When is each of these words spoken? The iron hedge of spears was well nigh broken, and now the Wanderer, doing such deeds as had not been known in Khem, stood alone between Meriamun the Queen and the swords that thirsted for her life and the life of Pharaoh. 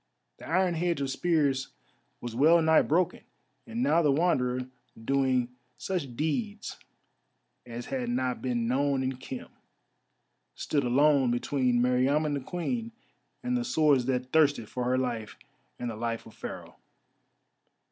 The 0.37 0.47
iron 0.49 0.73
hedge 0.73 0.99
of 0.99 1.11
spears 1.11 1.67
was 2.21 2.33
well 2.35 2.59
nigh 2.59 2.81
broken, 2.81 3.21
and 3.67 3.83
now 3.83 4.01
the 4.01 4.11
Wanderer, 4.11 4.61
doing 5.05 5.49
such 5.77 6.15
deeds 6.15 6.79
as 7.67 7.85
had 7.85 8.09
not 8.09 8.41
been 8.41 8.67
known 8.67 9.03
in 9.03 9.17
Khem, 9.17 9.49
stood 10.55 10.83
alone 10.85 11.29
between 11.29 11.83
Meriamun 11.83 12.33
the 12.33 12.39
Queen 12.39 12.91
and 13.43 13.55
the 13.55 13.63
swords 13.63 14.05
that 14.07 14.31
thirsted 14.33 14.67
for 14.69 14.85
her 14.85 14.97
life 14.97 15.37
and 15.77 15.91
the 15.91 15.95
life 15.95 16.25
of 16.25 16.33
Pharaoh. 16.33 16.77